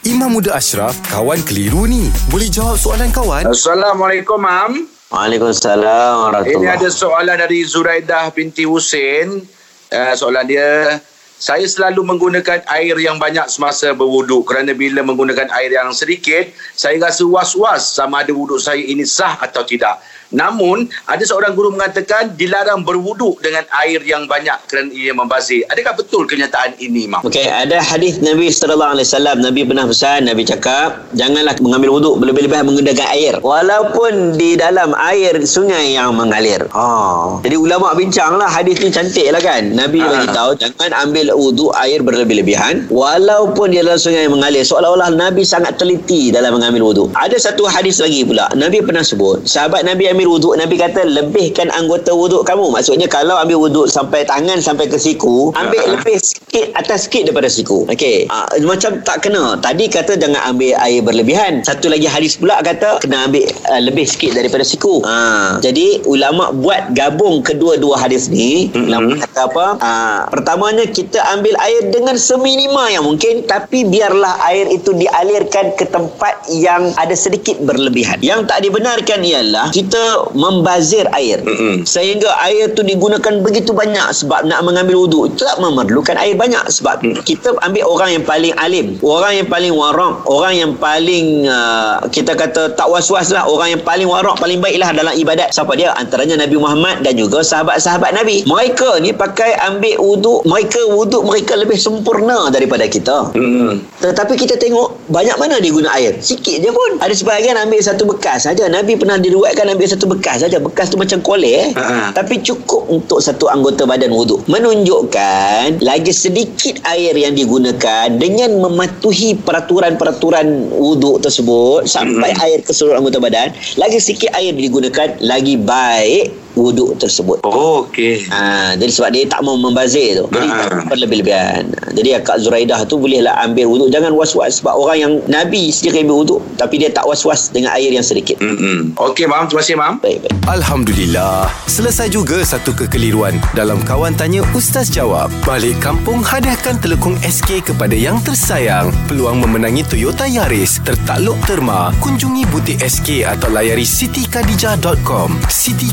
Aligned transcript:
Imam 0.00 0.32
Muda 0.32 0.56
Ashraf, 0.56 0.96
kawan 1.12 1.44
keliru 1.44 1.84
ni. 1.84 2.08
Boleh 2.32 2.48
jawab 2.48 2.80
soalan 2.80 3.12
kawan? 3.12 3.44
Assalamualaikum, 3.44 4.40
Mam. 4.40 4.88
Waalaikumsalam 5.12 6.12
warahmatullahi 6.24 6.56
Ini 6.56 6.72
ada 6.72 6.88
soalan 6.88 7.36
dari 7.36 7.60
Zuraidah 7.68 8.32
binti 8.32 8.64
Husin. 8.64 9.44
Uh, 9.92 10.14
soalan 10.16 10.48
dia, 10.48 10.96
saya 11.36 11.68
selalu 11.68 12.00
menggunakan 12.16 12.64
air 12.72 12.96
yang 12.96 13.20
banyak 13.20 13.44
semasa 13.52 13.92
berwuduk 13.92 14.48
kerana 14.48 14.72
bila 14.72 15.04
menggunakan 15.04 15.52
air 15.60 15.76
yang 15.76 15.92
sedikit, 15.92 16.48
saya 16.72 16.96
rasa 16.96 17.28
was-was 17.28 17.92
sama 17.92 18.24
ada 18.24 18.32
wuduk 18.32 18.56
saya 18.56 18.80
ini 18.80 19.04
sah 19.04 19.36
atau 19.36 19.68
tidak. 19.68 20.00
Namun, 20.30 20.86
ada 21.06 21.22
seorang 21.26 21.58
guru 21.58 21.74
mengatakan 21.74 22.34
dilarang 22.38 22.86
berwuduk 22.86 23.42
dengan 23.42 23.66
air 23.82 23.98
yang 24.06 24.30
banyak 24.30 24.56
kerana 24.70 24.90
ia 24.94 25.10
membazir. 25.10 25.66
Adakah 25.70 25.98
betul 25.98 26.24
kenyataan 26.26 26.78
ini, 26.78 27.10
Mam? 27.10 27.26
Okey, 27.26 27.50
ada 27.50 27.82
hadis 27.82 28.22
Nabi 28.22 28.50
sallallahu 28.50 28.94
alaihi 28.94 29.06
wasallam, 29.10 29.36
Nabi 29.42 29.60
pernah 29.66 29.84
pesan, 29.90 30.30
Nabi 30.30 30.42
cakap, 30.46 31.02
janganlah 31.18 31.54
mengambil 31.58 31.98
wuduk 31.98 32.14
berlebih-lebihan 32.22 32.64
menggunakan 32.64 33.06
air 33.10 33.34
walaupun 33.42 34.38
di 34.38 34.54
dalam 34.54 34.94
air 34.96 35.34
sungai 35.42 35.98
yang 35.98 36.14
mengalir. 36.14 36.62
Oh. 36.72 37.42
Jadi 37.42 37.56
ulama 37.58 37.92
bincanglah 37.98 38.46
hadis 38.46 38.78
ni 38.78 38.94
cantik 38.94 39.26
lah 39.34 39.42
kan. 39.42 39.74
Nabi 39.74 39.98
Ha. 40.00 40.08
bagi 40.08 40.28
tahu 40.32 40.50
jangan 40.56 40.90
ambil 41.06 41.34
wuduk 41.36 41.74
air 41.76 42.00
berlebih-lebihan 42.00 42.88
walaupun 42.88 43.74
di 43.74 43.82
dalam 43.82 43.98
sungai 44.00 44.24
yang 44.24 44.34
mengalir. 44.34 44.62
Seolah-olah 44.64 45.12
Nabi 45.12 45.42
sangat 45.44 45.76
teliti 45.76 46.32
dalam 46.32 46.56
mengambil 46.56 46.94
wuduk. 46.94 47.08
Ada 47.18 47.50
satu 47.50 47.68
hadis 47.68 48.00
lagi 48.00 48.24
pula. 48.24 48.48
Nabi 48.56 48.80
pernah 48.80 49.04
sebut, 49.04 49.44
sahabat 49.44 49.84
Nabi 49.84 50.08
ambil 50.20 50.36
wuduk, 50.36 50.52
Nabi 50.60 50.76
kata 50.76 51.00
lebihkan 51.08 51.72
anggota 51.72 52.12
wuduk 52.12 52.44
kamu. 52.44 52.68
Maksudnya 52.68 53.08
kalau 53.08 53.40
ambil 53.40 53.56
wuduk 53.56 53.88
sampai 53.88 54.28
tangan 54.28 54.60
sampai 54.60 54.84
ke 54.84 55.00
siku, 55.00 55.48
ambil 55.56 55.80
Ha. 55.80 55.96
lebih 55.96 56.20
sikit 56.20 56.76
atas 56.76 57.08
sikit 57.08 57.32
daripada 57.32 57.48
siku. 57.48 57.88
Okey. 57.88 58.28
Ah, 58.28 58.44
macam 58.60 59.00
tak 59.00 59.24
kena. 59.24 59.56
Tadi 59.64 59.88
kata 59.88 60.20
jangan 60.20 60.52
ambil 60.52 60.76
air 60.76 61.00
berlebihan. 61.00 61.64
Satu 61.64 61.88
lagi 61.88 62.04
hadis 62.04 62.36
pula 62.36 62.60
kata 62.60 63.00
kena 63.00 63.32
ambil 63.32 63.48
uh, 63.72 63.80
lebih 63.80 64.04
sikit 64.04 64.36
daripada 64.36 64.60
siku. 64.60 65.00
Ah, 65.08 65.56
jadi 65.64 66.04
ulama 66.04 66.52
buat 66.52 66.92
gabung 66.92 67.40
kedua-dua 67.40 67.96
hadis 67.96 68.28
ni. 68.28 68.68
Mm-mm. 68.76 68.92
Ulama 68.92 69.24
kata 69.24 69.40
apa? 69.48 69.66
Ah, 69.80 70.20
pertamanya 70.28 70.84
kita 70.84 71.16
ambil 71.32 71.56
air 71.64 71.88
dengan 71.88 72.20
seminima 72.20 72.92
yang 72.92 73.08
mungkin 73.08 73.48
tapi 73.48 73.88
biarlah 73.88 74.36
air 74.52 74.68
itu 74.68 74.92
dialirkan 74.92 75.72
ke 75.80 75.88
tempat 75.88 76.44
yang 76.52 76.92
ada 77.00 77.16
sedikit 77.16 77.56
berlebihan. 77.64 78.20
Yang 78.20 78.52
tak 78.52 78.60
dibenarkan 78.68 79.24
ialah 79.24 79.72
kita 79.72 80.09
membazir 80.32 81.04
air. 81.16 81.42
Mm-mm. 81.42 81.82
Sehingga 81.82 82.30
air 82.46 82.70
tu 82.72 82.86
digunakan 82.86 83.42
begitu 83.42 83.74
banyak 83.74 84.14
sebab 84.14 84.46
nak 84.46 84.62
mengambil 84.62 85.06
wuduk 85.06 85.34
itu 85.34 85.42
tak 85.42 85.58
memerlukan 85.58 86.16
air 86.20 86.38
banyak 86.38 86.62
sebab 86.70 87.00
Hmm. 87.00 87.16
kita 87.24 87.56
ambil 87.64 87.84
orang 87.88 88.10
yang 88.20 88.24
paling 88.28 88.54
alim, 88.60 88.86
orang 89.00 89.40
yang 89.40 89.48
paling 89.48 89.72
warak, 89.72 90.20
orang 90.28 90.52
yang 90.52 90.72
paling 90.76 91.48
uh, 91.48 92.04
kita 92.12 92.36
kata 92.36 92.76
tak 92.76 92.86
was-was 92.92 93.32
lah, 93.32 93.48
orang 93.48 93.72
yang 93.72 93.82
paling 93.82 94.04
warak, 94.04 94.36
paling 94.36 94.60
baik 94.60 94.76
lah 94.76 94.92
dalam 94.92 95.16
ibadat. 95.16 95.48
Siapa 95.50 95.72
dia? 95.80 95.96
Antaranya 95.96 96.36
Nabi 96.44 96.60
Muhammad 96.60 97.00
dan 97.00 97.16
juga 97.16 97.40
sahabat-sahabat 97.40 98.12
Nabi. 98.12 98.44
Mereka 98.44 99.00
ni 99.00 99.16
pakai 99.16 99.56
ambil 99.64 99.96
wuduk, 99.96 100.44
mereka 100.44 100.80
wuduk 100.92 101.22
mereka 101.24 101.56
lebih 101.56 101.80
sempurna 101.80 102.52
daripada 102.52 102.84
kita. 102.84 103.32
Hmm. 103.32 103.80
Tetapi 104.04 104.36
kita 104.36 104.60
tengok 104.60 105.08
banyak 105.08 105.36
mana 105.40 105.56
dia 105.58 105.72
guna 105.72 105.88
air. 105.96 106.20
Sikit 106.20 106.60
je 106.60 106.70
pun. 106.70 107.00
Ada 107.00 107.16
sebahagian 107.16 107.56
ambil 107.56 107.80
satu 107.80 108.04
bekas 108.04 108.44
saja. 108.44 108.68
Nabi 108.68 109.00
pernah 109.00 109.16
diriwayatkan 109.16 109.72
ambil 109.72 109.88
satu 109.88 109.99
bekas 110.08 110.46
saja. 110.46 110.56
Bekas 110.62 110.88
tu 110.88 110.96
macam 110.96 111.18
kolej 111.20 111.54
eh. 111.56 111.68
Ha-ha. 111.76 112.16
Tapi 112.16 112.40
cukup 112.40 112.88
untuk 112.88 113.18
satu 113.20 113.50
anggota 113.52 113.84
badan 113.84 114.14
wuduk. 114.14 114.44
Menunjukkan 114.48 115.84
lagi 115.84 116.12
sedikit 116.14 116.80
air 116.88 117.12
yang 117.12 117.36
digunakan 117.36 118.08
dengan 118.16 118.56
mematuhi 118.60 119.36
peraturan-peraturan 119.40 120.72
wuduk 120.72 121.20
tersebut 121.20 121.84
sampai 121.84 122.32
Mm-mm. 122.32 122.44
air 122.44 122.58
ke 122.64 122.72
seluruh 122.72 123.02
anggota 123.02 123.20
badan, 123.20 123.52
lagi 123.76 123.98
sikit 124.00 124.32
air 124.36 124.56
digunakan 124.56 125.16
lagi 125.20 125.60
baik 125.60 126.39
wuduk 126.52 126.98
tersebut. 126.98 127.40
Oh, 127.42 127.86
okey. 127.86 128.26
Ha, 128.26 128.74
jadi 128.74 128.90
sebab 128.90 129.10
dia 129.10 129.24
tak 129.26 129.40
mau 129.40 129.54
membazir 129.54 130.18
tu. 130.18 130.26
Jadi 130.28 130.46
Ha. 130.46 130.56
tak 130.66 130.88
berlebih-lebihan. 130.88 131.62
Ha, 131.70 131.82
Jadi 131.90 132.08
Kak 132.20 132.38
Zuraidah 132.38 132.82
tu 132.84 132.96
bolehlah 132.96 133.34
ambil 133.40 133.66
wuduk. 133.66 133.88
Jangan 133.88 134.12
was-was. 134.12 134.58
Sebab 134.58 134.74
orang 134.74 134.98
yang 134.98 135.12
Nabi 135.26 135.68
sendiri 135.68 136.02
ambil 136.02 136.16
wuduk. 136.22 136.40
Tapi 136.56 136.74
dia 136.76 136.90
tak 136.90 137.04
was-was 137.04 137.48
dengan 137.48 137.72
air 137.72 137.90
yang 137.90 138.02
sedikit. 138.02 138.38
Hmm. 138.38 138.94
Okey, 138.96 139.26
Mam. 139.26 139.46
Terima 139.46 139.60
kasih, 139.60 139.76
Mam. 139.76 139.94
Baik, 139.98 140.18
baik. 140.22 140.34
Alhamdulillah, 140.46 141.46
selesai 141.66 142.08
juga 142.08 142.40
satu 142.40 142.72
kekeliruan 142.72 143.36
dalam 143.52 143.78
Kawan 143.82 144.14
Tanya 144.14 144.42
Ustaz 144.50 144.88
Jawab. 144.88 145.30
Balik 145.42 145.78
kampung 145.78 146.20
hadiahkan 146.20 146.78
telekung 146.78 147.14
SK 147.20 147.62
kepada 147.62 147.94
yang 147.94 148.18
tersayang. 148.20 148.90
Peluang 149.06 149.38
memenangi 149.38 149.82
Toyota 149.82 150.24
Yaris 150.24 150.78
tertakluk 150.82 151.38
terma. 151.44 151.90
Kunjungi 151.98 152.46
butik 152.48 152.78
SK 152.80 153.26
atau 153.26 153.50
layari 153.50 153.84
sitikadijah.com. 153.84 155.36
Siti 155.50 155.90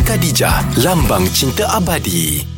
Lambang 0.77 1.25
cinta 1.33 1.67
abadi. 1.73 2.56